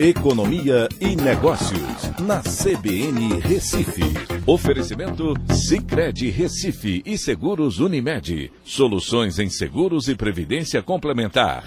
[0.00, 1.80] Economia e Negócios,
[2.20, 4.04] na CBN Recife.
[4.46, 8.52] Oferecimento Cicred Recife e Seguros Unimed.
[8.62, 11.64] Soluções em seguros e previdência complementar.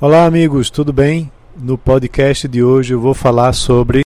[0.00, 1.32] Olá, amigos, tudo bem?
[1.56, 4.02] No podcast de hoje eu vou falar sobre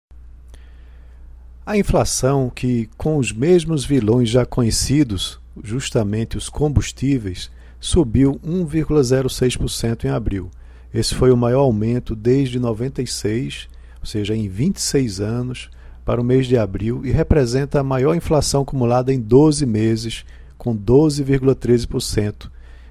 [1.67, 10.09] a inflação que, com os mesmos vilões já conhecidos, justamente os combustíveis, subiu 1,06% em
[10.09, 10.51] abril
[10.93, 13.69] esse foi o maior aumento desde 96,
[14.01, 15.71] ou seja, em 26 anos,
[16.05, 20.25] para o mês de abril e representa a maior inflação acumulada em 12 meses,
[20.59, 22.51] com 12,13%.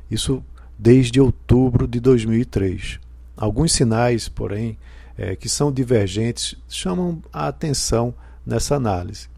[0.09, 0.43] Isso
[0.77, 2.99] desde outubro de 2003.
[3.37, 4.77] Alguns sinais, porém,
[5.17, 8.13] é, que são divergentes chamam a atenção
[8.45, 9.29] nessa análise.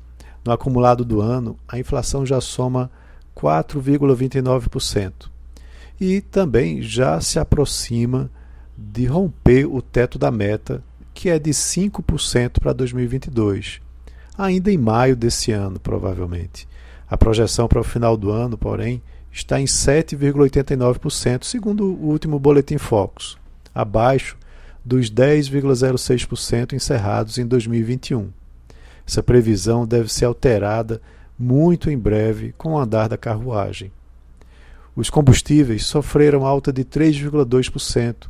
[0.45, 2.89] No acumulado do ano, a inflação já soma
[3.35, 5.30] 4,29%
[5.99, 8.30] e também já se aproxima
[8.91, 10.83] de romper o teto da meta,
[11.13, 13.79] que é de 5% para 2022,
[14.38, 16.67] ainda em maio desse ano, provavelmente.
[17.09, 22.77] A projeção para o final do ano, porém, está em 7,89%, segundo o último Boletim
[22.77, 23.38] Focus,
[23.73, 24.38] abaixo
[24.83, 28.30] dos 10,06% encerrados em 2021.
[29.08, 31.02] Essa previsão deve ser alterada
[31.38, 33.91] muito em breve com o andar da carruagem.
[34.95, 38.27] Os combustíveis sofreram alta de 3,2%,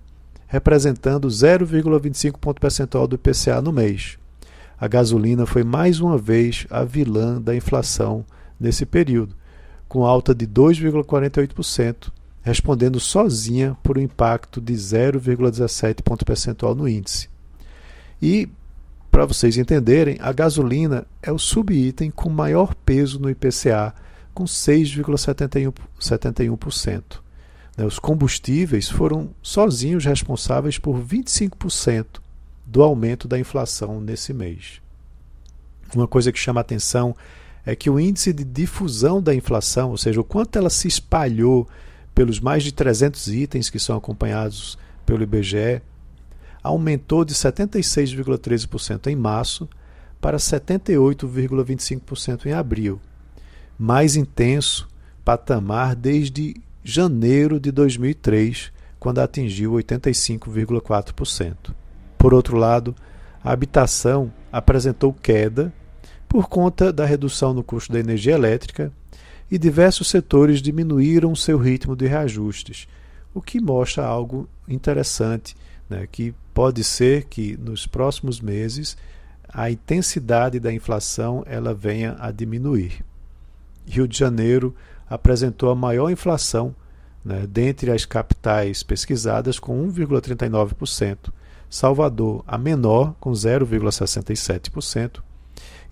[0.54, 4.20] representando 0,25 ponto percentual do IPCA no mês.
[4.80, 8.24] A gasolina foi mais uma vez a vilã da inflação
[8.60, 9.36] nesse período,
[9.90, 12.12] com alta de 2,48%,
[12.44, 17.30] respondendo sozinha por um impacto de 0,17 ponto percentual no índice.
[18.22, 18.48] E,
[19.10, 23.92] para vocês entenderem, a gasolina é o subitem com maior peso no IPCA,
[24.36, 27.23] com 6,71%.
[27.78, 32.22] Né, os combustíveis foram sozinhos responsáveis por 25%
[32.66, 34.82] do aumento da inflação nesse mês.
[35.96, 37.16] Uma coisa que chama atenção
[37.66, 41.68] é que o índice de difusão da inflação, ou seja, o quanto ela se espalhou
[42.14, 45.82] pelos mais de 300 itens que são acompanhados pelo IBGE,
[46.62, 49.68] aumentou de 76,13% em março
[50.22, 53.02] para 78,25% em abril,
[53.78, 54.88] mais intenso
[55.26, 61.74] patamar desde janeiro de 2003, quando atingiu 85,4%.
[62.18, 62.96] Por outro lado,
[63.44, 65.74] a habitação apresentou queda
[66.28, 68.92] por conta da redução no custo da energia elétrica
[69.52, 72.88] e diversos setores diminuíram seu ritmo de reajustes,
[73.34, 75.56] o que mostra algo interessante,
[75.90, 78.98] né, que pode ser que nos próximos meses
[79.48, 83.04] a intensidade da inflação ela venha a diminuir.
[83.86, 84.74] Rio de Janeiro
[85.10, 86.76] apresentou a maior inflação
[87.24, 91.32] né, dentre as capitais pesquisadas, com 1,39%,
[91.70, 95.22] Salvador a menor, com 0,67%,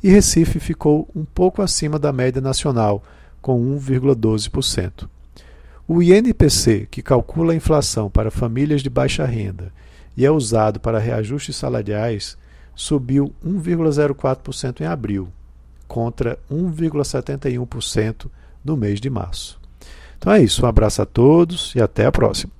[0.04, 3.04] e Recife ficou um pouco acima da média nacional,
[3.42, 5.08] com 1,12%.
[5.88, 9.72] O INPC, que calcula a inflação para famílias de baixa renda
[10.16, 12.38] e é usado para reajustes salariais,
[12.76, 15.30] subiu 1,04% em abril,
[15.88, 18.28] contra 1,71%
[18.64, 19.60] no mês de março.
[20.18, 22.52] Então é isso, um abraço a todos e até a próxima.